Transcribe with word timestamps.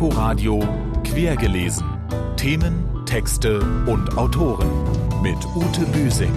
Inforadio 0.00 0.66
Quergelesen. 1.04 1.84
Themen, 2.38 3.04
Texte 3.04 3.60
und 3.86 4.16
Autoren 4.16 4.70
mit 5.20 5.36
Ute 5.54 5.84
Büsing. 5.92 6.32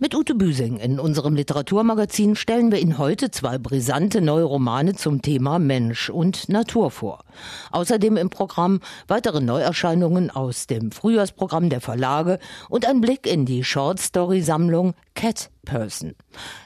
Mit 0.00 0.16
Ute 0.16 0.34
Büsing 0.34 0.78
in 0.78 0.98
unserem 0.98 1.36
Literaturmagazin 1.36 2.34
stellen 2.34 2.72
wir 2.72 2.80
Ihnen 2.80 2.98
heute 2.98 3.30
zwei 3.30 3.58
brisante 3.58 4.20
neue 4.20 4.42
Romane 4.42 4.94
zum 4.96 5.22
Thema 5.22 5.60
Mensch 5.60 6.10
und 6.10 6.48
Natur 6.48 6.90
vor. 6.90 7.22
Außerdem 7.70 8.16
im 8.16 8.28
Programm 8.28 8.80
weitere 9.06 9.40
Neuerscheinungen 9.40 10.28
aus 10.28 10.66
dem 10.66 10.90
Frühjahrsprogramm 10.90 11.70
der 11.70 11.80
Verlage 11.80 12.40
und 12.68 12.84
ein 12.84 13.00
Blick 13.00 13.28
in 13.28 13.46
die 13.46 13.62
Shortstory-Sammlung 13.62 14.94
Cat 15.14 15.50
Person. 15.64 16.14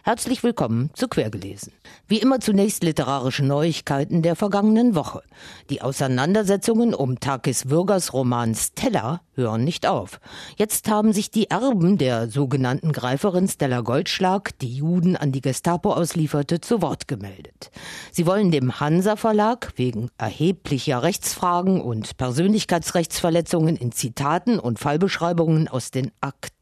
Herzlich 0.05 0.43
willkommen 0.43 0.91
zu 0.95 1.07
Quergelesen. 1.07 1.73
Wie 2.09 2.19
immer 2.19 2.41
zunächst 2.41 2.83
literarische 2.83 3.45
Neuigkeiten 3.45 4.23
der 4.23 4.37
vergangenen 4.37 4.95
Woche. 4.95 5.23
Die 5.69 5.83
Auseinandersetzungen 5.83 6.95
um 6.95 7.21
Takis 7.21 7.69
Würgers 7.69 8.15
Roman 8.15 8.55
Stella 8.55 9.21
hören 9.35 9.65
nicht 9.65 9.87
auf. 9.87 10.19
Jetzt 10.57 10.89
haben 10.89 11.13
sich 11.13 11.31
die 11.31 11.51
Erben 11.51 11.99
der 11.99 12.29
sogenannten 12.31 12.93
Greiferin 12.93 13.49
Stella 13.49 13.83
Goldschlag, 13.83 14.59
die 14.61 14.75
Juden 14.75 15.17
an 15.17 15.31
die 15.31 15.43
Gestapo 15.43 15.93
auslieferte, 15.93 16.61
zu 16.61 16.81
Wort 16.81 17.07
gemeldet. 17.07 17.71
Sie 18.13 18.27
wollen 18.27 18.51
dem 18.51 18.81
Hansa 18.81 19.17
Verlag 19.17 19.75
wegen 19.77 20.09
erheblicher 20.17 21.03
Rechtsfragen 21.03 21.83
und 21.83 22.17
Persönlichkeitsrechtsverletzungen 22.17 23.77
in 23.77 23.93
Zitaten 23.93 24.59
und 24.59 24.79
Fallbeschreibungen 24.79 25.69
aus 25.69 25.91
den 25.91 26.13
Akten 26.23 26.56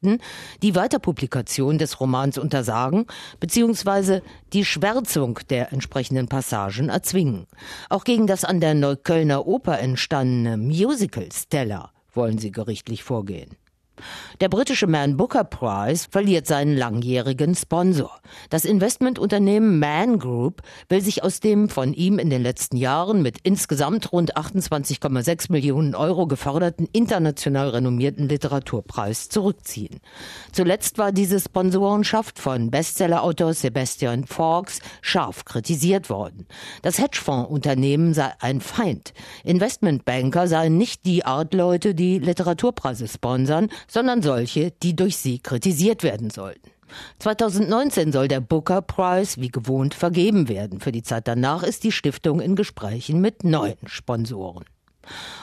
die 0.62 0.74
Weiterpublikation 0.74 1.78
des 1.78 2.00
Romans 2.00 2.38
untersagen 2.38 3.06
bzw. 3.40 4.20
die 4.52 4.64
Schwärzung 4.64 5.40
der 5.50 5.72
entsprechenden 5.72 6.28
Passagen 6.28 6.88
erzwingen. 6.88 7.46
Auch 7.88 8.04
gegen 8.04 8.26
das 8.26 8.44
an 8.44 8.60
der 8.60 8.74
Neuköllner 8.74 9.46
Oper 9.46 9.78
entstandene 9.78 10.56
Musical 10.56 11.28
Stella 11.32 11.90
wollen 12.12 12.38
sie 12.38 12.52
gerichtlich 12.52 13.02
vorgehen. 13.02 13.56
Der 14.40 14.48
britische 14.48 14.86
Man 14.86 15.16
Booker 15.16 15.44
Prize 15.44 16.06
verliert 16.10 16.46
seinen 16.46 16.76
langjährigen 16.76 17.54
Sponsor. 17.54 18.10
Das 18.50 18.64
Investmentunternehmen 18.64 19.78
Man 19.78 20.18
Group 20.18 20.62
will 20.88 21.00
sich 21.00 21.22
aus 21.22 21.40
dem 21.40 21.68
von 21.68 21.94
ihm 21.94 22.18
in 22.18 22.30
den 22.30 22.42
letzten 22.42 22.76
Jahren 22.76 23.22
mit 23.22 23.38
insgesamt 23.42 24.12
rund 24.12 24.36
28,6 24.36 25.52
Millionen 25.52 25.94
Euro 25.94 26.26
geförderten 26.26 26.88
international 26.92 27.70
renommierten 27.70 28.28
Literaturpreis 28.28 29.28
zurückziehen. 29.28 30.00
Zuletzt 30.52 30.98
war 30.98 31.12
diese 31.12 31.40
Sponsorenschaft 31.40 32.38
von 32.38 32.70
Bestsellerautor 32.70 33.54
Sebastian 33.54 34.24
Fawkes 34.24 34.80
scharf 35.00 35.44
kritisiert 35.44 36.10
worden. 36.10 36.46
Das 36.82 36.98
Hedgefondsunternehmen 36.98 38.14
sei 38.14 38.32
ein 38.40 38.60
Feind. 38.60 39.14
Investmentbanker 39.44 40.48
seien 40.48 40.76
nicht 40.76 41.06
die 41.06 41.24
Art 41.24 41.54
Leute, 41.54 41.94
die 41.94 42.18
Literaturpreise 42.18 43.08
sponsern, 43.08 43.68
sondern 43.94 44.22
solche, 44.22 44.72
die 44.82 44.96
durch 44.96 45.16
sie 45.16 45.38
kritisiert 45.38 46.02
werden 46.02 46.30
sollten. 46.30 46.72
2019 47.20 48.10
soll 48.10 48.26
der 48.26 48.40
Booker 48.40 48.82
Prize 48.82 49.40
wie 49.40 49.50
gewohnt 49.50 49.94
vergeben 49.94 50.48
werden. 50.48 50.80
Für 50.80 50.90
die 50.90 51.04
Zeit 51.04 51.28
danach 51.28 51.62
ist 51.62 51.84
die 51.84 51.92
Stiftung 51.92 52.40
in 52.40 52.56
Gesprächen 52.56 53.20
mit 53.20 53.44
neuen 53.44 53.78
Sponsoren. 53.86 54.64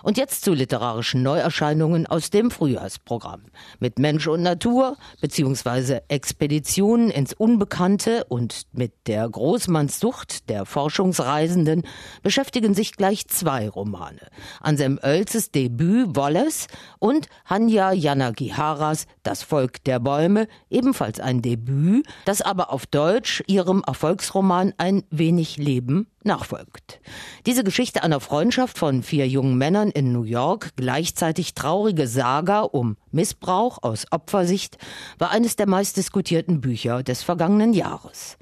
Und 0.04 0.18
jetzt 0.18 0.44
zu 0.44 0.54
literarischen 0.54 1.24
Neuerscheinungen 1.24 2.08
aus 2.08 2.30
dem 2.30 2.52
Frühjahrsprogramm. 2.52 3.44
Mit 3.80 4.00
Mensch 4.00 4.28
und 4.28 4.42
Natur 4.42 4.98
bzw. 5.22 6.00
Expeditionen 6.08 7.10
ins 7.10 7.34
Unbekannte 7.34 8.26
und 8.26 8.68
mit 8.74 8.94
der 9.08 9.28
Großmannssucht 9.28 10.50
der 10.50 10.66
Forschungsreisenden 10.66 11.84
beschäftigen 12.24 12.74
sich 12.74 12.94
gleich 12.94 13.28
zwei 13.28 13.70
Romane. 13.70 14.28
Ansem 14.60 15.00
Oelzes 15.02 15.52
Debüt 15.52 16.16
Wallace 16.16 16.68
und 17.00 17.28
Hanya 17.46 17.92
Yanagiharas 17.92 19.06
Das 19.24 19.44
Volk 19.44 19.84
der 19.84 20.00
Bäume, 20.00 20.48
ebenfalls 20.70 21.20
ein 21.20 21.42
Debüt, 21.42 22.06
das 22.26 22.42
aber 22.42 22.72
auf 22.72 22.86
Deutsch 22.86 23.44
ihrem 23.48 23.84
Erfolgsroman 23.86 24.74
Ein 24.78 25.04
wenig 25.10 25.58
Leben 25.58 26.08
nachfolgt. 26.24 27.00
Diese 27.46 27.64
Geschichte 27.64 28.04
einer 28.04 28.20
Freundschaft 28.20 28.78
von 28.78 29.04
vier 29.04 29.28
jungen 29.28 29.51
Männern 29.58 29.90
in 29.90 30.12
New 30.12 30.24
York, 30.24 30.72
gleichzeitig 30.76 31.54
traurige 31.54 32.08
Saga 32.08 32.62
um 32.62 32.98
Missbrauch 33.12 33.80
aus 33.82 34.06
Opfersicht, 34.12 34.78
war 35.18 35.32
eines 35.32 35.56
der 35.56 35.68
meistdiskutierten 35.68 36.62
Bücher 36.62 37.04
des 37.04 37.24
vergangenen 37.24 37.74
Jahres. 37.74 38.38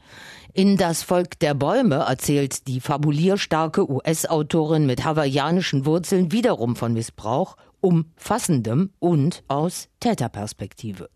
In 0.53 0.77
Das 0.77 1.03
Volk 1.03 1.39
der 1.39 1.53
Bäume 1.53 1.95
erzählt 1.95 2.67
die 2.67 2.81
fabulierstarke 2.81 3.89
US-Autorin 3.89 4.85
mit 4.85 5.05
hawaiianischen 5.05 5.85
Wurzeln 5.85 6.31
wiederum 6.31 6.75
von 6.75 6.93
Missbrauch 6.93 7.55
umfassendem 7.81 8.91
und 8.99 9.43
aus 9.47 9.89
Täterperspektive. 9.99 11.09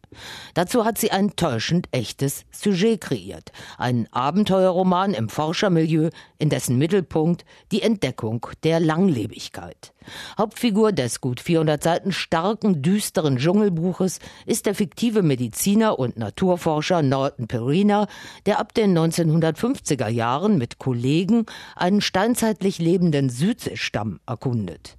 Dazu 0.54 0.86
hat 0.86 0.98
sie 0.98 1.12
ein 1.12 1.36
täuschend 1.36 1.88
echtes 1.92 2.46
Sujet 2.52 3.02
kreiert. 3.02 3.52
Einen 3.78 4.08
Abenteuerroman 4.12 5.14
im 5.14 5.30
Forschermilieu, 5.30 6.10
in 6.38 6.50
dessen 6.50 6.78
Mittelpunkt 6.78 7.46
die 7.72 7.82
Entdeckung 7.82 8.46
der 8.64 8.80
Langlebigkeit. 8.80 9.94
Hauptfigur 10.38 10.92
des 10.92 11.22
gut 11.22 11.40
400 11.40 11.82
Seiten 11.82 12.12
starken, 12.12 12.82
düsteren 12.82 13.38
Dschungelbuches 13.38 14.20
ist 14.46 14.66
der 14.66 14.76
fiktive 14.76 15.22
Mediziner 15.24 15.98
und 15.98 16.18
Naturforscher 16.18 17.02
Norton 17.02 17.48
Perina, 17.48 18.08
der 18.46 18.60
ab 18.60 18.74
den 18.74 18.98
1950er 18.98 20.10
Jahren 20.10 20.58
mit 20.58 20.78
Kollegen 20.78 21.46
einen 21.76 22.02
steinzeitlich 22.02 22.80
lebenden 22.80 23.30
Südseestamm 23.30 24.20
erkundet. 24.26 24.98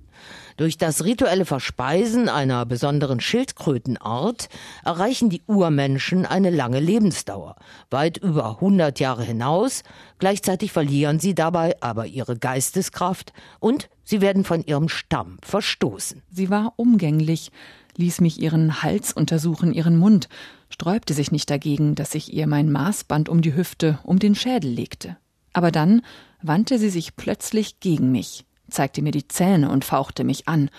Durch 0.56 0.78
das 0.78 1.04
rituelle 1.04 1.44
Verspeisen 1.44 2.28
einer 2.28 2.64
besonderen 2.64 3.20
Schildkrötenart 3.20 4.48
erreichen 4.84 5.28
die 5.28 5.42
Urmenschen 5.46 6.26
eine 6.26 6.50
lange 6.50 6.78
Lebensdauer, 6.78 7.56
weit 7.90 8.18
über 8.18 8.50
100 8.50 9.00
Jahre 9.00 9.24
hinaus. 9.24 9.82
Gleichzeitig 10.18 10.70
verlieren 10.70 11.18
sie 11.18 11.34
dabei 11.34 11.74
aber 11.80 12.06
ihre 12.06 12.38
Geisteskraft 12.38 13.32
und 13.58 13.88
sie 14.04 14.20
werden 14.20 14.44
von 14.44 14.64
ihrem 14.64 14.88
Stamm 14.88 15.38
verstoßen. 15.42 16.22
Sie 16.30 16.50
war 16.50 16.74
umgänglich, 16.76 17.50
ließ 17.96 18.20
mich 18.20 18.40
ihren 18.40 18.82
Hals 18.82 19.12
untersuchen, 19.12 19.72
ihren 19.72 19.96
Mund, 19.96 20.28
sträubte 20.68 21.14
sich 21.14 21.32
nicht 21.32 21.50
dagegen, 21.50 21.96
dass 21.96 22.14
ich 22.14 22.32
ihr 22.32 22.46
mein 22.46 22.70
Maßband 22.70 23.28
um 23.28 23.42
die 23.42 23.56
Hüfte, 23.56 23.98
um 24.04 24.20
den 24.20 24.36
Schädel 24.36 24.70
legte. 24.70 25.16
Aber 25.52 25.72
dann 25.72 26.02
wandte 26.42 26.78
sie 26.78 26.90
sich 26.90 27.16
plötzlich 27.16 27.80
gegen 27.80 28.12
mich 28.12 28.44
zeigte 28.68 29.02
mir 29.02 29.12
die 29.12 29.28
Zähne 29.28 29.70
und 29.70 29.84
fauchte 29.84 30.24
mich 30.24 30.48
an, 30.48 30.70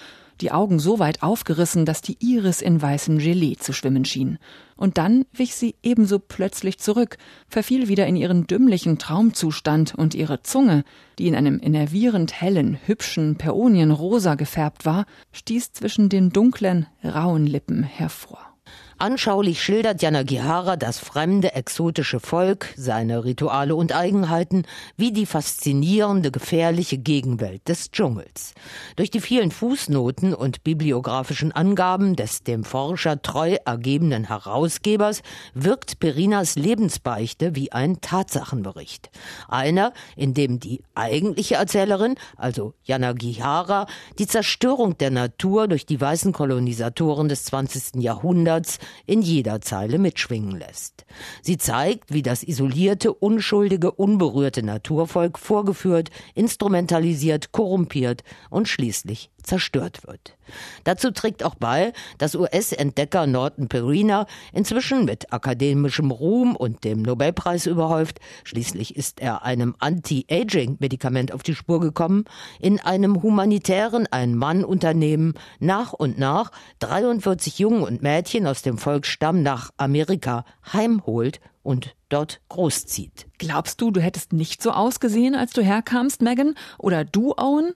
die 0.42 0.52
Augen 0.52 0.80
so 0.80 1.00
weit 1.00 1.24
aufgerissen, 1.24 1.86
dass 1.86 2.02
die 2.02 2.18
Iris 2.20 2.62
in 2.62 2.82
weißem 2.82 3.20
Gelee 3.20 3.56
zu 3.56 3.74
schwimmen 3.74 4.04
schien. 4.04 4.38
Und 4.76 4.98
dann 4.98 5.26
wich 5.32 5.56
sie 5.56 5.76
ebenso 5.82 6.20
plötzlich 6.20 6.78
zurück, 6.80 7.18
verfiel 7.48 7.88
wieder 7.88 8.06
in 8.08 8.18
ihren 8.18 8.46
dümmlichen 8.46 8.98
Traumzustand, 8.98 9.96
und 9.96 10.14
ihre 10.14 10.44
Zunge, 10.44 10.84
die 11.20 11.28
in 11.28 11.36
einem 11.36 11.60
enervierend 11.62 12.42
hellen, 12.42 12.78
hübschen 12.86 13.38
Peonienrosa 13.38 14.36
gefärbt 14.36 14.86
war, 14.86 15.06
stieß 15.32 15.72
zwischen 15.72 16.10
den 16.10 16.32
dunklen, 16.32 16.88
rauen 17.04 17.48
Lippen 17.48 17.84
hervor. 17.84 18.55
Anschaulich 18.98 19.62
schildert 19.62 20.02
Jana 20.02 20.24
Gihara 20.24 20.78
das 20.78 21.00
fremde, 21.00 21.54
exotische 21.54 22.22
Volk, 22.22 22.74
seine 22.78 23.26
Rituale 23.26 23.76
und 23.76 23.94
Eigenheiten, 23.94 24.64
wie 24.96 25.12
die 25.12 25.26
faszinierende, 25.26 26.32
gefährliche 26.32 26.98
Gegenwelt 26.98 27.68
des 27.68 27.92
Dschungels. 27.92 28.54
Durch 28.96 29.12
die 29.12 29.20
vielen 29.20 29.52
Fußnoten 29.52 30.34
und 30.34 30.64
bibliografischen 30.64 31.52
Angaben 31.52 32.16
des 32.16 32.44
dem 32.44 32.64
Forscher 32.64 33.22
treu 33.22 33.58
ergebenen 33.66 34.30
Herausgebers 34.30 35.24
wirkt 35.54 36.00
Perinas 36.00 36.56
Lebensbeichte 36.56 37.54
wie 37.54 37.74
ein 37.74 38.00
Tatsachenbericht. 38.00 39.10
Einer, 39.50 39.92
in 40.16 40.34
dem 40.34 40.62
die 40.62 40.82
eigentliche 40.96 41.56
Erzählerin, 41.56 42.16
also 42.38 42.74
Jana 42.86 43.12
Gihara, 43.12 43.88
die 44.20 44.28
Zerstörung 44.28 44.98
der 44.98 45.12
Natur 45.12 45.68
durch 45.68 45.86
die 45.86 46.00
weißen 46.00 46.32
Kolonisatoren 46.32 47.28
des 47.28 47.44
20. 47.44 48.02
Jahrhunderts 48.02 48.80
in 49.06 49.22
jeder 49.22 49.62
Zeile 49.62 50.00
mitschwingen 50.00 50.58
lässt. 50.58 51.06
Sie 51.42 51.58
zeigt, 51.58 52.14
wie 52.14 52.22
das 52.22 52.44
isolierte, 52.44 53.14
unschuldige, 53.14 53.92
unberührte 53.92 54.64
Naturvolk 54.64 55.40
vorgeführt, 55.40 56.10
instrumentalisiert, 56.34 57.52
korrumpiert 57.52 58.24
und 58.50 58.68
schließlich 58.68 59.30
zerstört 59.46 60.06
wird. 60.06 60.38
Dazu 60.84 61.12
trägt 61.12 61.44
auch 61.44 61.56
bei, 61.56 61.94
dass 62.18 62.36
US-Entdecker 62.36 63.28
Norton 63.28 63.68
Perina 63.68 64.26
inzwischen 64.54 65.06
mit 65.06 65.32
akademischem 65.34 66.12
Ruhm 66.12 66.56
und 66.56 66.84
dem 66.84 67.02
Nobelpreis 67.02 67.66
überhäuft, 67.66 68.20
schließlich 68.44 68.96
ist 68.96 69.22
er 69.22 69.44
einem 69.44 69.76
Anti-Aging-Medikament 69.80 71.32
auf 71.32 71.44
die 71.44 71.56
Spur 71.56 71.80
gekommen, 71.80 72.26
in 72.60 72.80
einem 72.80 73.22
humanitären 73.22 74.08
Ein-Mann-Unternehmen 74.08 75.34
nach 75.60 75.94
und 75.94 76.18
nach 76.18 76.52
43 76.80 77.60
Jungen 77.60 77.84
und 77.84 78.02
Mädchen 78.02 78.48
aus 78.48 78.62
dem 78.62 78.78
Volksstamm 78.78 79.42
nach 79.42 79.72
Amerika 79.78 80.46
heimholt 80.72 81.40
und 81.64 81.96
dort 82.10 82.42
großzieht. 82.50 83.28
Glaubst 83.40 83.82
du, 83.82 83.92
du 83.92 84.00
hättest 84.00 84.34
nicht 84.34 84.62
so 84.62 84.72
ausgesehen, 84.72 85.36
als 85.36 85.52
du 85.52 85.64
herkamst, 85.64 86.22
Megan? 86.22 86.56
Oder 86.78 87.04
du, 87.04 87.34
Owen? 87.36 87.74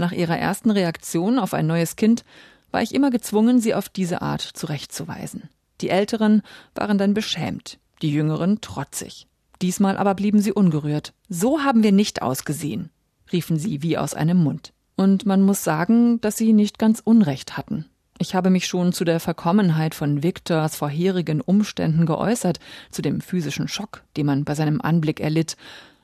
Nach 0.00 0.12
ihrer 0.12 0.38
ersten 0.38 0.70
Reaktion 0.70 1.38
auf 1.38 1.52
ein 1.52 1.66
neues 1.66 1.94
Kind 1.94 2.24
war 2.70 2.80
ich 2.80 2.94
immer 2.94 3.10
gezwungen, 3.10 3.60
sie 3.60 3.74
auf 3.74 3.90
diese 3.90 4.22
Art 4.22 4.40
zurechtzuweisen. 4.40 5.50
Die 5.82 5.90
Älteren 5.90 6.40
waren 6.74 6.96
dann 6.96 7.12
beschämt, 7.12 7.78
die 8.00 8.10
Jüngeren 8.10 8.62
trotzig. 8.62 9.26
Diesmal 9.60 9.98
aber 9.98 10.14
blieben 10.14 10.40
sie 10.40 10.54
ungerührt. 10.54 11.12
So 11.28 11.60
haben 11.60 11.82
wir 11.82 11.92
nicht 11.92 12.22
ausgesehen, 12.22 12.88
riefen 13.30 13.58
sie 13.58 13.82
wie 13.82 13.98
aus 13.98 14.14
einem 14.14 14.38
Mund. 14.38 14.72
Und 14.96 15.26
man 15.26 15.42
muss 15.42 15.64
sagen, 15.64 16.18
dass 16.22 16.38
sie 16.38 16.54
nicht 16.54 16.78
ganz 16.78 17.02
Unrecht 17.04 17.58
hatten. 17.58 17.84
Ich 18.18 18.34
habe 18.34 18.48
mich 18.48 18.66
schon 18.66 18.94
zu 18.94 19.04
der 19.04 19.20
Verkommenheit 19.20 19.94
von 19.94 20.22
Victors 20.22 20.76
vorherigen 20.76 21.42
Umständen 21.42 22.06
geäußert, 22.06 22.58
zu 22.90 23.02
dem 23.02 23.20
physischen 23.20 23.68
Schock, 23.68 24.02
den 24.16 24.24
man 24.24 24.44
bei 24.44 24.54
seinem 24.54 24.80
Anblick 24.80 25.20
erlitt. 25.20 25.58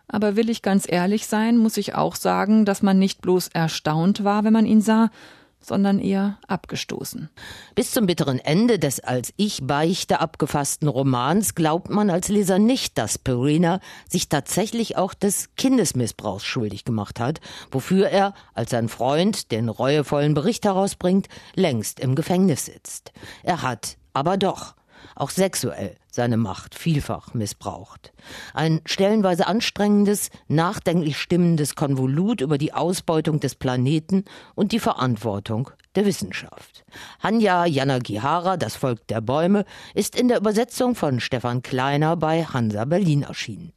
Aber 0.09 0.37
will 0.37 0.51
ich 0.51 0.63
ganz 0.63 0.87
ehrlich 0.89 1.27
sein, 1.27 1.59
muss 1.59 1.77
ich 1.77 1.95
auch 1.95 2.15
sagen, 2.15 2.65
dass 2.65 2.83
man 2.83 2.99
nicht 2.99 3.21
bloß 3.21 3.49
erstaunt 3.49 4.25
war, 4.25 4.45
wenn 4.45 4.53
man 4.53 4.67
ihn 4.67 4.81
sah, 4.81 5.11
sondern 5.67 5.99
eher 5.99 6.39
abgestoßen. 6.47 7.29
Bis 7.75 7.91
zum 7.91 8.07
bitteren 8.07 8.39
Ende 8.39 8.79
des 8.79 9.01
als 9.01 9.33
Ich-Beichte 9.37 10.21
abgefassten 10.21 10.87
Romans 10.87 11.55
glaubt 11.55 11.91
man 11.91 12.09
als 12.09 12.29
Leser 12.29 12.59
nicht, 12.59 12.97
dass 12.99 13.19
Perina 13.19 13.81
sich 14.09 14.29
tatsächlich 14.29 14.97
auch 14.97 15.13
des 15.13 15.55
Kindesmissbrauchs 15.57 16.45
schuldig 16.45 16.85
gemacht 16.85 17.19
hat, 17.19 17.41
wofür 17.71 18.09
er, 18.09 18.35
als 18.55 18.71
sein 18.71 18.89
Freund 18.89 19.51
den 19.51 19.69
reuevollen 19.69 20.35
Bericht 20.35 20.65
herausbringt, 20.65 21.29
längst 21.55 21.99
im 21.99 22.15
Gefängnis 22.15 22.67
sitzt. 22.67 23.13
Er 23.43 23.63
hat 23.63 23.97
aber 24.13 24.37
doch 24.37 24.77
auch 25.15 25.31
sexuell 25.31 25.97
seine 26.11 26.37
Macht 26.37 26.75
vielfach 26.75 27.35
missbraucht. 27.35 28.13
Ein 28.55 28.81
stellenweise 28.87 29.47
anstrengendes, 29.47 30.31
nachdenklich 30.49 31.19
stimmendes 31.19 31.75
Konvolut 31.75 32.41
über 32.41 32.59
die 32.59 32.73
Ausbeutung 32.73 33.39
des 33.39 33.55
Planeten 33.55 34.25
und 34.55 34.73
die 34.73 34.81
Verantwortung 34.81 35.71
der 35.95 36.07
Wissenschaft. 36.07 36.85
Hanya 37.23 37.67
Yanagihara, 37.67 38.57
Das 38.57 38.77
Volk 38.77 39.07
der 39.09 39.21
Bäume, 39.21 39.65
ist 39.95 40.19
in 40.19 40.29
der 40.29 40.39
Übersetzung 40.39 40.95
von 40.95 41.21
Stefan 41.21 41.63
Kleiner 41.63 42.17
bei 42.17 42.45
Hansa 42.45 42.85
Berlin 42.85 43.23
erschienen. 43.23 43.73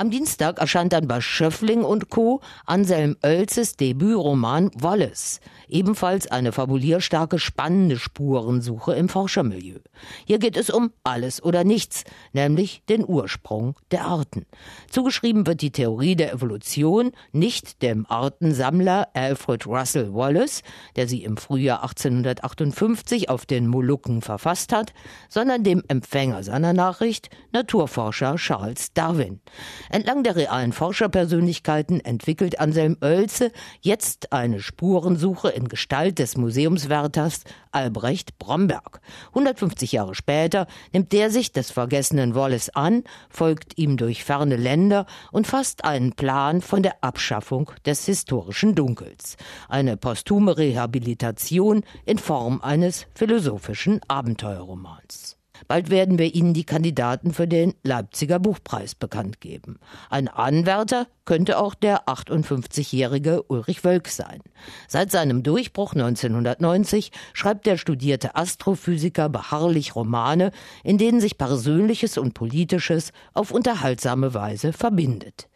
Am 0.00 0.10
Dienstag 0.10 0.58
erscheint 0.58 0.94
dann 0.94 1.06
bei 1.06 1.20
Schöffling 1.20 1.82
und 1.82 2.08
Co. 2.08 2.40
Anselm 2.64 3.18
Oelzes 3.22 3.76
Debütroman 3.76 4.70
Wallace. 4.74 5.40
Ebenfalls 5.68 6.26
eine 6.26 6.52
fabulierstarke, 6.52 7.38
spannende 7.38 7.98
Spurensuche 7.98 8.94
im 8.94 9.10
Forschermilieu. 9.10 9.80
Hier 10.24 10.38
geht 10.38 10.56
es 10.56 10.70
um 10.70 10.90
alles 11.04 11.42
oder 11.42 11.64
nichts, 11.64 12.04
nämlich 12.32 12.82
den 12.88 13.06
Ursprung 13.06 13.76
der 13.90 14.06
Arten. 14.06 14.46
Zugeschrieben 14.88 15.46
wird 15.46 15.60
die 15.60 15.70
Theorie 15.70 16.16
der 16.16 16.32
Evolution 16.32 17.12
nicht 17.32 17.82
dem 17.82 18.06
Artensammler 18.08 19.08
Alfred 19.12 19.66
Russel 19.66 20.14
Wallace, 20.14 20.62
der 20.96 21.08
sie 21.08 21.24
im 21.24 21.36
Frühjahr 21.36 21.82
1858 21.82 23.28
auf 23.28 23.44
den 23.44 23.66
Molukken 23.66 24.22
verfasst 24.22 24.72
hat, 24.72 24.94
sondern 25.28 25.62
dem 25.62 25.82
Empfänger 25.88 26.42
seiner 26.42 26.72
Nachricht, 26.72 27.28
Naturforscher 27.52 28.36
Charles 28.36 28.94
Darwin. 28.94 29.42
Entlang 29.92 30.22
der 30.22 30.36
realen 30.36 30.72
Forscherpersönlichkeiten 30.72 31.98
entwickelt 31.98 32.60
Anselm 32.60 32.96
Oelze 33.02 33.50
jetzt 33.80 34.32
eine 34.32 34.60
Spurensuche 34.60 35.48
in 35.48 35.66
Gestalt 35.66 36.20
des 36.20 36.36
Museumswärters 36.36 37.42
Albrecht 37.72 38.38
Bromberg. 38.38 39.00
150 39.30 39.90
Jahre 39.90 40.14
später 40.14 40.68
nimmt 40.92 41.12
der 41.12 41.30
sich 41.30 41.50
des 41.50 41.72
vergessenen 41.72 42.36
Wallace 42.36 42.70
an, 42.70 43.02
folgt 43.30 43.78
ihm 43.78 43.96
durch 43.96 44.22
ferne 44.22 44.54
Länder 44.56 45.06
und 45.32 45.48
fasst 45.48 45.84
einen 45.84 46.12
Plan 46.12 46.60
von 46.62 46.84
der 46.84 47.02
Abschaffung 47.02 47.72
des 47.84 48.06
historischen 48.06 48.76
Dunkels. 48.76 49.36
Eine 49.68 49.96
posthume 49.96 50.56
Rehabilitation 50.56 51.82
in 52.06 52.18
Form 52.18 52.60
eines 52.60 53.06
philosophischen 53.16 54.00
Abenteuerromans. 54.06 55.39
Bald 55.70 55.88
werden 55.88 56.18
wir 56.18 56.34
Ihnen 56.34 56.52
die 56.52 56.64
Kandidaten 56.64 57.32
für 57.32 57.46
den 57.46 57.74
Leipziger 57.84 58.40
Buchpreis 58.40 58.96
bekannt 58.96 59.40
geben. 59.40 59.78
Ein 60.08 60.26
Anwärter 60.26 61.06
könnte 61.24 61.60
auch 61.60 61.76
der 61.76 62.08
58-jährige 62.08 63.44
Ulrich 63.44 63.84
Wölk 63.84 64.08
sein. 64.08 64.40
Seit 64.88 65.12
seinem 65.12 65.44
Durchbruch 65.44 65.92
1990 65.92 67.12
schreibt 67.34 67.66
der 67.66 67.76
studierte 67.76 68.34
Astrophysiker 68.34 69.28
beharrlich 69.28 69.94
Romane, 69.94 70.50
in 70.82 70.98
denen 70.98 71.20
sich 71.20 71.38
Persönliches 71.38 72.18
und 72.18 72.34
Politisches 72.34 73.12
auf 73.32 73.52
unterhaltsame 73.52 74.34
Weise 74.34 74.72
verbindet. 74.72 75.48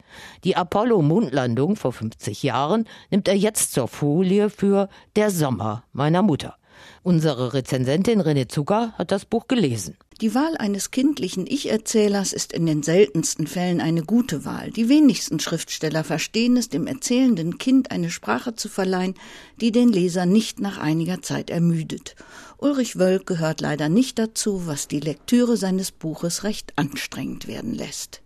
Die 0.45 0.55
Apollo-Mondlandung 0.55 1.75
vor 1.75 1.91
50 1.91 2.41
Jahren 2.41 2.87
nimmt 3.11 3.27
er 3.27 3.35
jetzt 3.35 3.73
zur 3.73 3.89
Folie 3.89 4.49
für 4.49 4.87
Der 5.17 5.29
Sommer 5.29 5.83
meiner 5.91 6.21
Mutter. 6.21 6.55
Unsere 7.03 7.53
Rezensentin 7.53 8.21
René 8.21 8.47
Zucker 8.47 8.93
hat 8.97 9.11
das 9.11 9.25
Buch 9.25 9.47
gelesen. 9.47 9.97
Die 10.21 10.33
Wahl 10.33 10.55
eines 10.55 10.91
kindlichen 10.91 11.45
Ich-Erzählers 11.45 12.31
ist 12.31 12.53
in 12.53 12.65
den 12.65 12.83
seltensten 12.83 13.47
Fällen 13.47 13.81
eine 13.81 14.01
gute 14.01 14.45
Wahl. 14.45 14.71
Die 14.71 14.87
wenigsten 14.87 15.41
Schriftsteller 15.41 16.05
verstehen 16.05 16.55
es, 16.55 16.69
dem 16.69 16.87
erzählenden 16.87 17.57
Kind 17.57 17.91
eine 17.91 18.09
Sprache 18.09 18.55
zu 18.55 18.69
verleihen, 18.69 19.15
die 19.59 19.73
den 19.73 19.89
Leser 19.89 20.25
nicht 20.25 20.61
nach 20.61 20.77
einiger 20.77 21.21
Zeit 21.21 21.49
ermüdet. 21.49 22.15
Ulrich 22.57 22.97
Wölk 22.97 23.25
gehört 23.25 23.59
leider 23.59 23.89
nicht 23.89 24.17
dazu, 24.17 24.67
was 24.67 24.87
die 24.87 25.01
Lektüre 25.01 25.57
seines 25.57 25.91
Buches 25.91 26.45
recht 26.45 26.71
anstrengend 26.77 27.49
werden 27.49 27.73
lässt. 27.73 28.21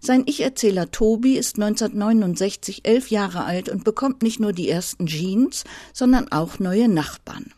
Sein 0.00 0.22
Ich-Erzähler 0.24 0.90
Tobi 0.90 1.36
ist 1.36 1.56
1969 1.56 2.86
elf 2.86 3.10
Jahre 3.10 3.44
alt 3.44 3.68
und 3.68 3.84
bekommt 3.84 4.22
nicht 4.22 4.40
nur 4.40 4.54
die 4.54 4.70
ersten 4.70 5.06
Jeans, 5.06 5.64
sondern 5.92 6.32
auch 6.32 6.58
neue 6.58 6.88
Nachbarn. 6.88 7.52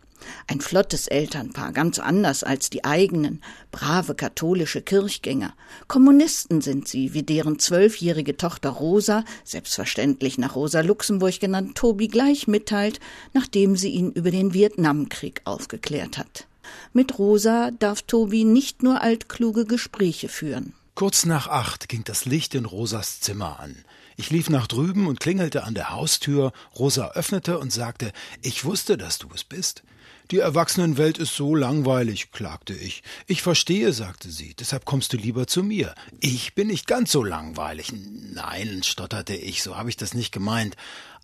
Ein 0.47 0.61
flottes 0.61 1.07
Elternpaar, 1.07 1.73
ganz 1.73 1.99
anders 1.99 2.43
als 2.45 2.71
die 2.71 2.85
eigenen, 2.85 3.43
brave 3.71 4.15
katholische 4.15 4.83
Kirchgänger. 4.83 5.55
Kommunisten 5.89 6.61
sind 6.61 6.89
sie, 6.89 7.15
wie 7.15 7.23
deren 7.23 7.59
zwölfjährige 7.59 8.37
Tochter 8.37 8.71
Rosa, 8.71 9.25
selbstverständlich 9.45 10.39
nach 10.39 10.55
Rosa 10.55 10.81
Luxemburg 10.81 11.41
genannt, 11.41 11.77
Tobi 11.77 12.09
gleich 12.09 12.47
mitteilt, 12.49 13.01
nachdem 13.33 13.77
sie 13.77 13.91
ihn 13.91 14.11
über 14.13 14.31
den 14.31 14.55
Vietnamkrieg 14.55 15.43
aufgeklärt 15.45 16.19
hat. 16.19 16.47
Mit 16.93 17.19
Rosa 17.19 17.71
darf 17.73 18.03
Tobi 18.03 18.45
nicht 18.45 18.83
nur 18.83 19.01
altkluge 19.01 19.65
Gespräche 19.65 20.29
führen. 20.29 20.75
Kurz 20.95 21.25
nach 21.25 21.49
acht 21.49 21.89
ging 21.89 22.05
das 22.05 22.25
Licht 22.27 22.55
in 22.55 22.65
Rosas 22.67 23.21
Zimmer 23.21 23.59
an. 23.61 23.77
Ich 24.21 24.29
lief 24.29 24.51
nach 24.51 24.67
drüben 24.67 25.07
und 25.07 25.19
klingelte 25.19 25.65
an 25.65 25.73
der 25.73 25.89
Haustür. 25.89 26.53
Rosa 26.79 27.13
öffnete 27.13 27.59
und 27.59 27.73
sagte, 27.73 28.13
ich 28.43 28.67
wusste, 28.67 28.99
dass 28.99 29.19
du 29.19 29.29
es 29.35 29.45
bist. 29.45 29.83
Die 30.31 30.41
Erwachsenenwelt 30.41 31.17
ist 31.17 31.35
so 31.35 31.55
langweilig, 31.55 32.31
klagte 32.31 32.75
ich. 32.75 33.03
Ich 33.27 33.41
verstehe, 33.41 33.95
sagte 33.95 34.31
sie, 34.31 34.53
deshalb 34.53 34.85
kommst 34.85 35.15
du 35.15 35.17
lieber 35.17 35.47
zu 35.47 35.63
mir. 35.63 35.95
Ich 36.21 36.55
bin 36.55 36.67
nicht 36.67 36.87
ganz 36.87 37.11
so 37.11 37.25
langweilig. 37.25 37.95
Nein, 37.95 38.83
stotterte 38.83 39.35
ich, 39.35 39.63
so 39.63 39.79
habe 39.79 39.89
ich 39.89 39.97
das 39.97 40.13
nicht 40.13 40.33
gemeint. 40.33 40.77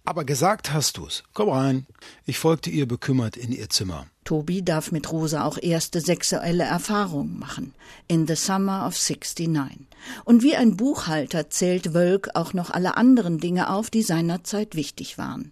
Aber 0.07 0.25
gesagt 0.25 0.73
hast 0.73 0.99
du's. 0.99 1.25
Komm 1.35 1.49
rein. 1.49 1.87
Ich 2.27 2.39
folgte 2.39 2.71
ihr 2.71 2.87
bekümmert 2.87 3.37
in 3.37 3.51
ihr 3.51 3.69
Zimmer. 3.69 4.07
Tobi 4.25 4.65
darf 4.65 4.93
mit 4.93 5.11
Rosa 5.11 5.45
auch 5.45 5.59
erste 5.61 6.01
sexuelle 6.01 6.63
Erfahrungen 6.63 7.39
machen. 7.41 7.75
In 8.07 8.27
the 8.29 8.37
Summer 8.37 8.87
of 8.87 8.95
69. 8.95 9.81
Und 10.25 10.45
wie 10.45 10.55
ein 10.55 10.77
Buchhalter 10.77 11.51
zählt 11.51 11.93
Wölk 11.93 12.31
auch 12.35 12.53
noch 12.53 12.71
alle 12.71 12.97
anderen 12.97 13.39
Dinge 13.39 13.69
auf, 13.69 13.91
die 13.91 14.03
seinerzeit 14.03 14.77
wichtig 14.77 15.19
waren. 15.19 15.51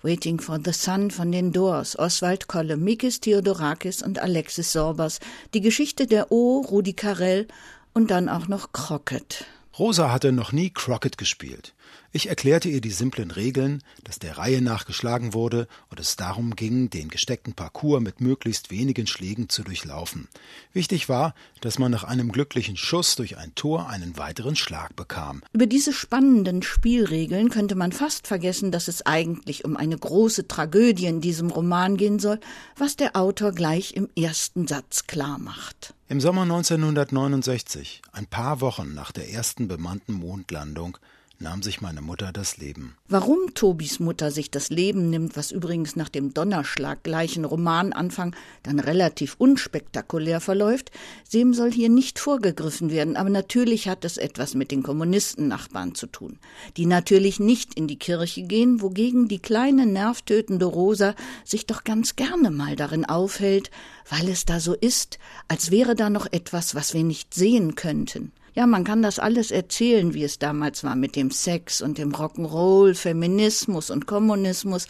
Waiting 0.00 0.40
for 0.40 0.58
the 0.64 0.72
Sun 0.72 1.10
von 1.10 1.30
den 1.30 1.52
Doors, 1.52 1.98
Oswald 1.98 2.48
Kolle, 2.48 2.78
Mikis 2.78 3.20
Theodorakis 3.20 4.02
und 4.02 4.18
Alexis 4.18 4.72
Sorbas, 4.72 5.20
die 5.52 5.60
Geschichte 5.60 6.06
der 6.06 6.32
O, 6.32 6.60
Rudi 6.62 6.94
Carell 6.94 7.48
und 7.92 8.10
dann 8.10 8.30
auch 8.30 8.48
noch 8.48 8.72
Crockett. 8.72 9.44
Rosa 9.78 10.10
hatte 10.10 10.32
noch 10.32 10.52
nie 10.52 10.70
Crockett 10.70 11.18
gespielt. 11.18 11.74
Ich 12.12 12.28
erklärte 12.28 12.68
ihr 12.68 12.80
die 12.80 12.90
simplen 12.90 13.30
Regeln, 13.30 13.84
dass 14.02 14.18
der 14.18 14.36
Reihe 14.36 14.62
nach 14.62 14.84
geschlagen 14.84 15.32
wurde 15.32 15.68
und 15.90 16.00
es 16.00 16.16
darum 16.16 16.56
ging, 16.56 16.90
den 16.90 17.08
gesteckten 17.08 17.54
Parcours 17.54 18.00
mit 18.00 18.20
möglichst 18.20 18.72
wenigen 18.72 19.06
Schlägen 19.06 19.48
zu 19.48 19.62
durchlaufen. 19.62 20.26
Wichtig 20.72 21.08
war, 21.08 21.34
dass 21.60 21.78
man 21.78 21.92
nach 21.92 22.02
einem 22.02 22.32
glücklichen 22.32 22.76
Schuss 22.76 23.14
durch 23.14 23.38
ein 23.38 23.54
Tor 23.54 23.88
einen 23.88 24.18
weiteren 24.18 24.56
Schlag 24.56 24.96
bekam. 24.96 25.42
Über 25.52 25.66
diese 25.66 25.92
spannenden 25.92 26.62
Spielregeln 26.62 27.48
könnte 27.48 27.76
man 27.76 27.92
fast 27.92 28.26
vergessen, 28.26 28.72
dass 28.72 28.88
es 28.88 29.06
eigentlich 29.06 29.64
um 29.64 29.76
eine 29.76 29.96
große 29.96 30.48
Tragödie 30.48 31.06
in 31.06 31.20
diesem 31.20 31.50
Roman 31.50 31.96
gehen 31.96 32.18
soll, 32.18 32.40
was 32.76 32.96
der 32.96 33.14
Autor 33.14 33.52
gleich 33.52 33.94
im 33.94 34.08
ersten 34.16 34.66
Satz 34.66 35.06
klar 35.06 35.38
macht. 35.38 35.94
Im 36.08 36.20
Sommer 36.20 36.42
1969, 36.42 38.02
ein 38.10 38.26
paar 38.26 38.60
Wochen 38.60 38.94
nach 38.94 39.12
der 39.12 39.30
ersten 39.30 39.68
bemannten 39.68 40.12
Mondlandung, 40.12 40.98
nahm 41.40 41.62
sich 41.62 41.80
meine 41.80 42.02
Mutter 42.02 42.32
das 42.32 42.58
Leben. 42.58 42.96
Warum 43.08 43.54
Tobis 43.54 43.98
Mutter 43.98 44.30
sich 44.30 44.50
das 44.50 44.68
Leben 44.68 45.08
nimmt, 45.08 45.36
was 45.36 45.50
übrigens 45.50 45.96
nach 45.96 46.10
dem 46.10 46.34
Donnerschlag 46.34 47.02
gleichen 47.02 47.46
Romananfang 47.46 48.36
dann 48.62 48.78
relativ 48.78 49.36
unspektakulär 49.38 50.40
verläuft, 50.40 50.90
dem 51.32 51.54
soll 51.54 51.72
hier 51.72 51.88
nicht 51.88 52.18
vorgegriffen 52.18 52.90
werden, 52.90 53.16
aber 53.16 53.30
natürlich 53.30 53.88
hat 53.88 54.04
es 54.04 54.18
etwas 54.18 54.54
mit 54.54 54.70
den 54.70 54.82
Kommunistennachbarn 54.82 55.94
zu 55.94 56.06
tun, 56.06 56.38
die 56.76 56.86
natürlich 56.86 57.40
nicht 57.40 57.74
in 57.74 57.88
die 57.88 57.98
Kirche 57.98 58.42
gehen, 58.42 58.82
wogegen 58.82 59.26
die 59.26 59.38
kleine 59.40 59.86
nervtötende 59.86 60.66
Rosa 60.66 61.14
sich 61.44 61.66
doch 61.66 61.84
ganz 61.84 62.16
gerne 62.16 62.50
mal 62.50 62.76
darin 62.76 63.06
aufhält, 63.06 63.70
weil 64.08 64.28
es 64.28 64.44
da 64.44 64.60
so 64.60 64.74
ist, 64.74 65.18
als 65.48 65.70
wäre 65.70 65.94
da 65.94 66.10
noch 66.10 66.26
etwas, 66.30 66.74
was 66.74 66.92
wir 66.92 67.02
nicht 67.02 67.32
sehen 67.32 67.76
könnten. 67.76 68.32
Ja, 68.60 68.66
man 68.66 68.84
kann 68.84 69.00
das 69.00 69.18
alles 69.18 69.52
erzählen, 69.52 70.12
wie 70.12 70.22
es 70.22 70.38
damals 70.38 70.84
war 70.84 70.94
mit 70.94 71.16
dem 71.16 71.30
Sex 71.30 71.80
und 71.80 71.96
dem 71.96 72.12
Rock'n'Roll, 72.12 72.94
Feminismus 72.94 73.88
und 73.88 74.06
Kommunismus, 74.06 74.86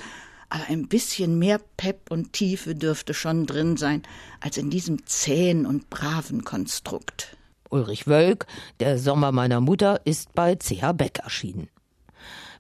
aber 0.49 0.65
ein 0.71 0.89
bisschen 0.89 1.39
mehr 1.39 1.61
Pep 1.77 2.11
und 2.11 2.33
Tiefe 2.33 2.75
dürfte 2.75 3.15
schon 3.15 3.47
drin 3.47 3.77
sein, 3.77 4.03
als 4.41 4.57
in 4.57 4.71
diesem 4.71 5.07
zähen 5.07 5.67
und 5.67 5.89
braven 5.89 6.43
Konstrukt. 6.43 7.37
Ulrich 7.69 8.09
Wölk, 8.09 8.49
Der 8.81 8.99
Sommer 8.99 9.31
meiner 9.31 9.61
Mutter, 9.61 10.01
ist 10.05 10.35
bei 10.35 10.57
CH 10.57 10.93
Beck 10.95 11.21
erschienen. 11.21 11.69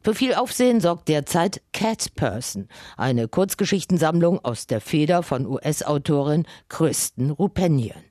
Für 0.04 0.14
viel 0.14 0.34
Aufsehen 0.34 0.80
sorgt 0.80 1.08
derzeit 1.08 1.60
Cat 1.72 2.14
Person, 2.14 2.68
eine 2.96 3.26
Kurzgeschichtensammlung 3.26 4.44
aus 4.44 4.68
der 4.68 4.80
Feder 4.80 5.24
von 5.24 5.44
US-Autorin 5.44 6.46
Kristen 6.68 7.30
Rupenian. 7.30 8.09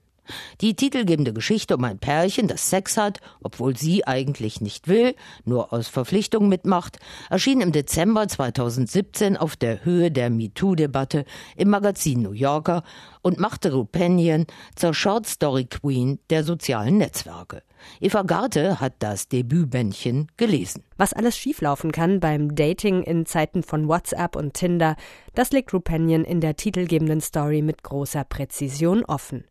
Die 0.61 0.75
titelgebende 0.75 1.33
Geschichte 1.33 1.77
um 1.77 1.83
ein 1.83 1.99
Pärchen, 1.99 2.47
das 2.47 2.69
Sex 2.69 2.97
hat, 2.97 3.19
obwohl 3.41 3.77
sie 3.77 4.05
eigentlich 4.05 4.61
nicht 4.61 4.87
will, 4.87 5.15
nur 5.45 5.73
aus 5.73 5.87
Verpflichtung 5.87 6.49
mitmacht, 6.49 6.99
erschien 7.29 7.61
im 7.61 7.71
Dezember 7.71 8.27
2017 8.27 9.37
auf 9.37 9.55
der 9.55 9.85
Höhe 9.85 10.11
der 10.11 10.29
MeToo-Debatte 10.29 11.25
im 11.55 11.69
Magazin 11.69 12.21
New 12.21 12.33
Yorker 12.33 12.83
und 13.21 13.39
machte 13.39 13.73
Rupenian 13.73 14.45
zur 14.75 14.93
Short 14.93 15.27
Story 15.27 15.65
Queen 15.65 16.19
der 16.29 16.43
sozialen 16.43 16.97
Netzwerke. 16.97 17.63
Eva 17.99 18.23
Garte 18.23 18.79
hat 18.79 18.95
das 18.99 19.27
Debütbändchen 19.27 20.27
gelesen. 20.37 20.83
Was 20.99 21.13
alles 21.13 21.37
schieflaufen 21.37 21.93
kann 21.93 22.19
beim 22.19 22.55
Dating 22.55 23.03
in 23.03 23.25
Zeiten 23.25 23.63
von 23.63 23.87
WhatsApp 23.87 24.35
und 24.35 24.53
Tinder, 24.53 24.97
das 25.33 25.51
legt 25.51 25.73
Rupenian 25.73 26.25
in 26.25 26.41
der 26.41 26.57
titelgebenden 26.57 27.21
Story 27.21 27.61
mit 27.61 27.83
großer 27.83 28.25
Präzision 28.25 29.05
offen. 29.05 29.45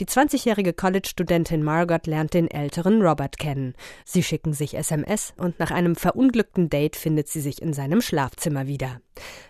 Die 0.00 0.06
20-jährige 0.06 0.72
College-Studentin 0.72 1.62
Margot 1.62 2.08
lernt 2.08 2.34
den 2.34 2.50
älteren 2.50 3.00
Robert 3.00 3.38
kennen. 3.38 3.74
Sie 4.04 4.24
schicken 4.24 4.52
sich 4.52 4.76
SMS 4.76 5.34
und 5.36 5.60
nach 5.60 5.70
einem 5.70 5.94
verunglückten 5.94 6.68
Date 6.68 6.96
findet 6.96 7.28
sie 7.28 7.40
sich 7.40 7.62
in 7.62 7.72
seinem 7.72 8.00
Schlafzimmer 8.00 8.66
wieder. 8.66 9.00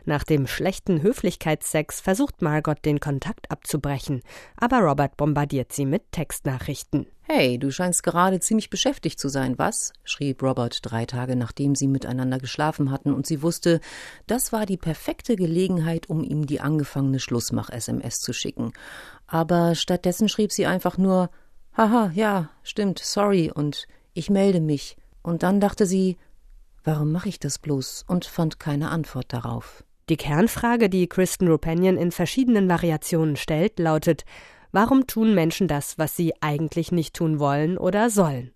Nach 0.05 0.25
dem 0.25 0.47
schlechten 0.47 1.03
Höflichkeitssex 1.03 2.03
versucht 2.03 2.43
Margot 2.43 2.85
den 2.85 3.01
Kontakt 3.01 3.51
abzubrechen, 3.51 4.21
aber 4.57 4.81
Robert 4.81 5.17
bombardiert 5.17 5.73
sie 5.73 5.87
mit 5.87 6.13
Textnachrichten. 6.13 7.07
Hey, 7.31 7.59
du 7.59 7.71
scheinst 7.71 8.03
gerade 8.03 8.41
ziemlich 8.41 8.71
beschäftigt 8.71 9.21
zu 9.21 9.29
sein, 9.29 9.59
was? 9.59 9.93
schrieb 10.03 10.43
Robert 10.43 10.79
drei 10.83 11.05
Tage 11.05 11.37
nachdem 11.39 11.75
sie 11.75 11.89
miteinander 11.89 12.39
geschlafen 12.39 12.91
hatten, 12.91 13.13
und 13.13 13.27
sie 13.27 13.43
wusste, 13.43 13.81
das 14.27 14.53
war 14.53 14.67
die 14.67 14.77
perfekte 14.77 15.37
Gelegenheit, 15.37 16.09
um 16.09 16.23
ihm 16.23 16.47
die 16.47 16.61
angefangene 16.61 17.21
Schlussmach-SMS 17.21 18.21
zu 18.21 18.33
schicken. 18.33 18.73
Aber 19.27 19.75
stattdessen 19.75 20.29
schrieb 20.29 20.53
sie 20.53 20.67
einfach 20.67 20.99
nur 20.99 21.31
Haha, 21.77 22.11
ja, 22.15 22.51
stimmt, 22.63 22.99
sorry, 22.99 23.51
und 23.55 23.87
ich 24.13 24.31
melde 24.31 24.61
mich. 24.61 24.97
Und 25.23 25.43
dann 25.43 25.61
dachte 25.61 25.87
sie, 25.87 26.17
warum 26.85 27.13
mache 27.13 27.29
ich 27.29 27.39
das 27.39 27.59
bloß? 27.59 28.05
und 28.09 28.25
fand 28.25 28.59
keine 28.59 28.91
Antwort 28.91 29.33
darauf. 29.33 29.85
Die 30.09 30.17
Kernfrage, 30.17 30.89
die 30.89 31.07
Kristen 31.07 31.49
Rupenian 31.49 31.97
in 31.97 32.13
verschiedenen 32.13 32.69
Variationen 32.69 33.37
stellt, 33.37 33.79
lautet 33.79 34.25
Warum 34.73 35.07
tun 35.07 35.35
Menschen 35.35 35.69
das, 35.69 35.99
was 35.99 36.17
sie 36.17 36.35
eigentlich 36.41 36.93
nicht 36.93 37.15
tun 37.15 37.39
wollen 37.39 37.79
oder 37.79 38.11
sollen? 38.11 38.53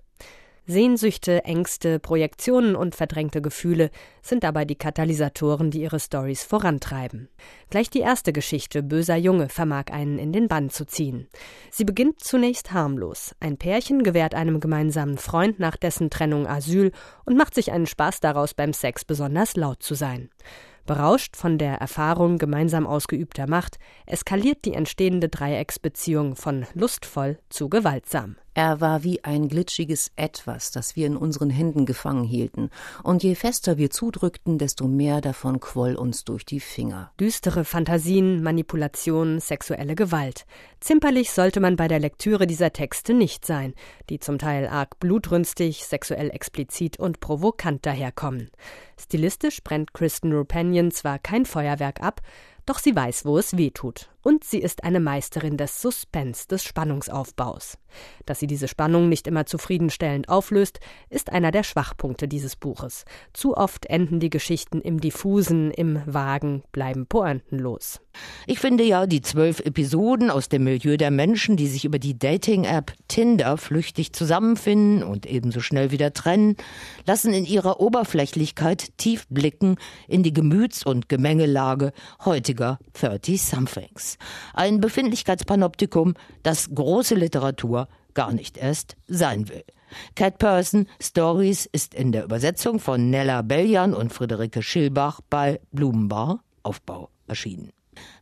Sehnsüchte, 0.66 1.44
Ängste, 1.44 1.98
Projektionen 1.98 2.76
und 2.76 2.94
verdrängte 2.94 3.42
Gefühle 3.42 3.90
sind 4.22 4.44
dabei 4.44 4.64
die 4.64 4.76
Katalysatoren, 4.76 5.72
die 5.72 5.82
ihre 5.82 5.98
Stories 5.98 6.44
vorantreiben. 6.44 7.28
Gleich 7.68 7.90
die 7.90 7.98
erste 7.98 8.32
Geschichte 8.32 8.84
Böser 8.84 9.16
Junge 9.16 9.48
vermag 9.48 9.86
einen 9.90 10.20
in 10.20 10.32
den 10.32 10.46
Bann 10.46 10.70
zu 10.70 10.84
ziehen. 10.86 11.26
Sie 11.72 11.84
beginnt 11.84 12.22
zunächst 12.22 12.72
harmlos. 12.72 13.34
Ein 13.40 13.56
Pärchen 13.56 14.04
gewährt 14.04 14.36
einem 14.36 14.60
gemeinsamen 14.60 15.18
Freund 15.18 15.58
nach 15.58 15.76
dessen 15.76 16.10
Trennung 16.10 16.46
Asyl 16.46 16.92
und 17.24 17.36
macht 17.36 17.56
sich 17.56 17.72
einen 17.72 17.86
Spaß 17.86 18.20
daraus, 18.20 18.54
beim 18.54 18.72
Sex 18.72 19.04
besonders 19.04 19.56
laut 19.56 19.82
zu 19.82 19.94
sein. 19.94 20.30
Berauscht 20.86 21.36
von 21.36 21.58
der 21.58 21.74
Erfahrung 21.74 22.38
gemeinsam 22.38 22.86
ausgeübter 22.86 23.48
Macht, 23.48 23.78
eskaliert 24.04 24.64
die 24.64 24.74
entstehende 24.74 25.28
Dreiecksbeziehung 25.28 26.34
von 26.34 26.66
lustvoll 26.74 27.38
zu 27.50 27.68
gewaltsam. 27.68 28.36
Er 28.54 28.82
war 28.82 29.02
wie 29.02 29.24
ein 29.24 29.48
glitschiges 29.48 30.10
Etwas, 30.14 30.72
das 30.72 30.94
wir 30.94 31.06
in 31.06 31.16
unseren 31.16 31.48
Händen 31.48 31.86
gefangen 31.86 32.24
hielten, 32.24 32.68
und 33.02 33.22
je 33.22 33.34
fester 33.34 33.78
wir 33.78 33.90
zudrückten, 33.90 34.58
desto 34.58 34.86
mehr 34.86 35.22
davon 35.22 35.58
quoll 35.58 35.94
uns 35.94 36.24
durch 36.24 36.44
die 36.44 36.60
Finger. 36.60 37.10
Düstere 37.18 37.64
Fantasien, 37.64 38.42
Manipulation, 38.42 39.40
sexuelle 39.40 39.94
Gewalt. 39.94 40.44
Zimperlich 40.80 41.30
sollte 41.30 41.60
man 41.60 41.76
bei 41.76 41.88
der 41.88 41.98
Lektüre 41.98 42.46
dieser 42.46 42.74
Texte 42.74 43.14
nicht 43.14 43.46
sein, 43.46 43.72
die 44.10 44.18
zum 44.18 44.38
Teil 44.38 44.66
arg 44.66 44.98
blutrünstig, 45.00 45.86
sexuell 45.86 46.28
explizit 46.28 46.98
und 46.98 47.20
provokant 47.20 47.86
daherkommen. 47.86 48.50
Stilistisch 49.00 49.62
brennt 49.64 49.94
Kristen 49.94 50.32
Rupenian 50.32 50.90
zwar 50.90 51.18
kein 51.18 51.46
Feuerwerk 51.46 52.02
ab, 52.02 52.20
doch 52.66 52.78
sie 52.78 52.94
weiß, 52.94 53.24
wo 53.24 53.38
es 53.38 53.56
weh 53.56 53.70
tut. 53.70 54.11
Und 54.22 54.44
sie 54.44 54.58
ist 54.58 54.84
eine 54.84 55.00
Meisterin 55.00 55.56
des 55.56 55.82
Suspens, 55.82 56.46
des 56.46 56.64
Spannungsaufbaus. 56.64 57.78
Dass 58.24 58.40
sie 58.40 58.46
diese 58.46 58.68
Spannung 58.68 59.08
nicht 59.08 59.26
immer 59.26 59.46
zufriedenstellend 59.46 60.28
auflöst, 60.28 60.80
ist 61.10 61.30
einer 61.30 61.50
der 61.50 61.62
Schwachpunkte 61.62 62.28
dieses 62.28 62.56
Buches. 62.56 63.04
Zu 63.32 63.56
oft 63.56 63.86
enden 63.86 64.20
die 64.20 64.30
Geschichten 64.30 64.80
im 64.80 65.00
Diffusen, 65.00 65.70
im 65.70 66.00
Wagen, 66.06 66.62
bleiben 66.72 67.06
pointenlos. 67.06 68.00
Ich 68.46 68.58
finde 68.58 68.84
ja, 68.84 69.06
die 69.06 69.22
zwölf 69.22 69.60
Episoden 69.60 70.30
aus 70.30 70.48
dem 70.48 70.64
Milieu 70.64 70.96
der 70.96 71.10
Menschen, 71.10 71.56
die 71.56 71.66
sich 71.66 71.84
über 71.84 71.98
die 71.98 72.18
Dating-App 72.18 72.92
Tinder 73.08 73.56
flüchtig 73.56 74.12
zusammenfinden 74.12 75.02
und 75.02 75.26
ebenso 75.26 75.60
schnell 75.60 75.90
wieder 75.90 76.12
trennen, 76.12 76.56
lassen 77.06 77.32
in 77.32 77.44
ihrer 77.44 77.80
Oberflächlichkeit 77.80 78.96
tief 78.98 79.26
blicken 79.28 79.76
in 80.08 80.22
die 80.22 80.32
Gemüts- 80.32 80.84
und 80.84 81.08
Gemengelage 81.08 81.92
heutiger 82.24 82.78
30-somethings. 82.94 84.11
Ein 84.54 84.80
Befindlichkeitspanoptikum, 84.80 86.14
das 86.42 86.70
große 86.74 87.14
Literatur 87.14 87.88
gar 88.14 88.32
nicht 88.32 88.56
erst 88.56 88.96
sein 89.06 89.48
will. 89.48 89.64
Cat 90.14 90.38
Person 90.38 90.86
Stories 91.00 91.66
ist 91.66 91.94
in 91.94 92.12
der 92.12 92.24
Übersetzung 92.24 92.78
von 92.78 93.10
Nella 93.10 93.42
Beljan 93.42 93.94
und 93.94 94.12
Friederike 94.12 94.62
Schilbach 94.62 95.20
bei 95.28 95.60
Blumenbar 95.70 96.42
Aufbau 96.62 97.10
erschienen. 97.26 97.72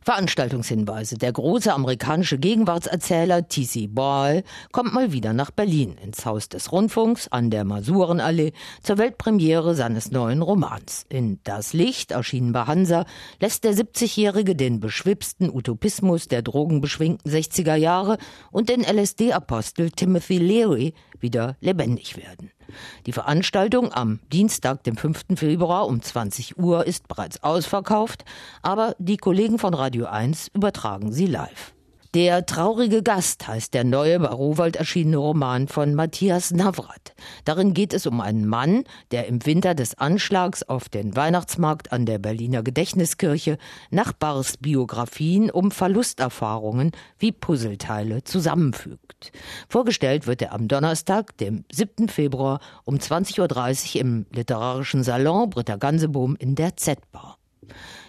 Veranstaltungshinweise. 0.03 1.17
Der 1.17 1.31
große 1.31 1.71
amerikanische 1.71 2.39
Gegenwartserzähler 2.39 3.47
T.C. 3.47 3.87
Ball 3.87 4.43
kommt 4.71 4.93
mal 4.93 5.11
wieder 5.11 5.33
nach 5.33 5.51
Berlin 5.51 5.95
ins 6.03 6.25
Haus 6.25 6.49
des 6.49 6.71
Rundfunks 6.71 7.27
an 7.27 7.51
der 7.51 7.65
Masurenallee 7.65 8.53
zur 8.81 8.97
Weltpremiere 8.97 9.75
seines 9.75 10.09
neuen 10.11 10.41
Romans. 10.41 11.05
In 11.09 11.39
Das 11.43 11.73
Licht, 11.73 12.11
erschienen 12.11 12.51
bei 12.51 12.63
Hansa, 12.63 13.05
lässt 13.39 13.63
der 13.63 13.73
70-Jährige 13.73 14.55
den 14.55 14.79
beschwipsten 14.79 15.49
Utopismus 15.49 16.27
der 16.27 16.41
drogenbeschwingten 16.41 17.31
60er 17.31 17.75
Jahre 17.75 18.17
und 18.51 18.69
den 18.69 18.81
LSD-Apostel 18.81 19.91
Timothy 19.91 20.39
Leary 20.39 20.93
wieder 21.19 21.57
lebendig 21.61 22.17
werden. 22.17 22.51
Die 23.05 23.11
Veranstaltung 23.11 23.93
am 23.93 24.19
Dienstag, 24.31 24.83
dem 24.83 24.97
5. 24.97 25.23
Februar 25.35 25.87
um 25.87 26.01
20 26.01 26.57
Uhr 26.57 26.85
ist 26.85 27.07
bereits 27.07 27.43
ausverkauft, 27.43 28.25
aber 28.61 28.95
die 28.99 29.17
Kollegen 29.17 29.59
von 29.59 29.73
Radio 29.73 30.05
1 30.05 30.49
übertragen 30.53 31.11
sie 31.11 31.25
live. 31.25 31.73
Der 32.13 32.45
traurige 32.45 33.03
Gast 33.03 33.47
heißt 33.47 33.73
der 33.73 33.85
neue 33.85 34.19
bei 34.19 34.27
Rowold 34.27 34.75
erschienene 34.75 35.15
Roman 35.15 35.69
von 35.69 35.95
Matthias 35.95 36.51
Navrat. 36.51 37.13
Darin 37.45 37.73
geht 37.73 37.93
es 37.93 38.05
um 38.05 38.19
einen 38.19 38.45
Mann, 38.45 38.83
der 39.11 39.27
im 39.27 39.45
Winter 39.45 39.75
des 39.75 39.97
Anschlags 39.97 40.61
auf 40.61 40.89
den 40.89 41.15
Weihnachtsmarkt 41.15 41.93
an 41.93 42.05
der 42.05 42.19
Berliner 42.19 42.63
Gedächtniskirche 42.63 43.57
Nachbarsbiografien 43.91 45.49
um 45.49 45.71
Verlusterfahrungen 45.71 46.91
wie 47.17 47.31
Puzzleteile 47.31 48.25
zusammenfügt. 48.25 49.31
Vorgestellt 49.69 50.27
wird 50.27 50.41
er 50.41 50.51
am 50.51 50.67
Donnerstag, 50.67 51.37
dem 51.37 51.63
7. 51.71 52.09
Februar 52.09 52.59
um 52.83 52.95
20.30 52.97 53.95
Uhr 53.95 54.01
im 54.01 54.25
literarischen 54.31 55.05
Salon 55.05 55.49
Britta 55.49 55.77
Gansebohm 55.77 56.35
in 56.37 56.55
der 56.55 56.75
Z-Bar. 56.75 57.37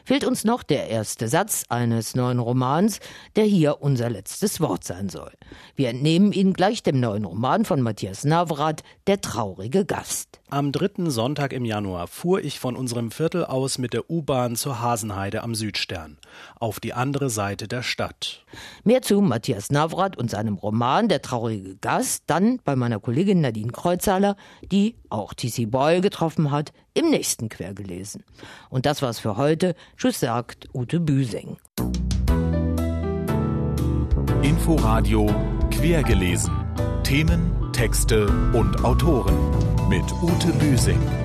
Fehlt 0.04 0.25
uns 0.25 0.44
noch 0.44 0.62
der 0.62 0.88
erste 0.88 1.28
Satz 1.28 1.64
eines 1.68 2.14
neuen 2.14 2.38
Romans, 2.38 3.00
der 3.37 3.44
hier 3.44 3.80
unser 3.80 4.11
letztes 4.11 4.61
Wort 4.61 4.85
sein 4.85 5.09
soll. 5.09 5.32
Wir 5.76 5.88
entnehmen 5.88 6.32
ihn 6.32 6.52
gleich 6.52 6.82
dem 6.82 7.00
neuen 7.00 7.25
Roman 7.25 7.64
von 7.64 7.80
Matthias 7.80 8.25
Navrat, 8.25 8.82
Der 9.06 9.21
traurige 9.21 9.85
Gast. 9.85 10.40
Am 10.50 10.71
dritten 10.71 11.11
Sonntag 11.11 11.52
im 11.54 11.64
Januar 11.64 12.06
fuhr 12.09 12.44
ich 12.44 12.61
von 12.61 12.76
unserem 12.76 13.11
Viertel 13.11 13.47
aus 13.47 13.78
mit 13.78 13.94
der 13.94 14.11
U-Bahn 14.11 14.54
zur 14.54 14.82
Hasenheide 14.82 15.42
am 15.42 15.54
Südstern, 15.54 16.18
auf 16.61 16.78
die 16.78 16.92
andere 16.92 17.30
Seite 17.30 17.68
der 17.68 17.82
Stadt. 17.82 18.44
Mehr 18.85 19.00
zu 19.00 19.21
Matthias 19.23 19.71
Navrat 19.71 20.18
und 20.18 20.30
seinem 20.30 20.56
Roman 20.56 21.09
Der 21.09 21.23
traurige 21.23 21.76
Gast 21.76 22.25
dann 22.26 22.61
bei 22.64 22.76
meiner 22.76 23.00
Kollegin 23.00 23.40
Nadine 23.40 23.73
Kreuzhaler, 23.73 24.37
die 24.71 24.97
auch 25.09 25.32
TC 25.32 25.71
Boyle 25.71 26.02
getroffen 26.02 26.50
hat, 26.50 26.73
im 26.95 27.11
nächsten 27.11 27.49
Quer 27.49 27.75
gelesen. 27.75 28.25
Und 28.71 28.87
das 28.87 29.03
war's 29.03 29.19
für 29.19 29.37
heute. 29.37 29.75
Tschüss 29.97 30.21
sagt 30.21 30.69
Ute 30.75 31.01
Büsing. 31.01 31.57
Inforadio 34.43 35.27
Quergelesen. 35.71 36.53
Themen, 37.05 37.73
Texte 37.73 38.27
und 38.53 38.85
Autoren 38.85 39.37
mit 39.89 40.05
Ute 40.23 40.53
Büsing. 40.59 41.22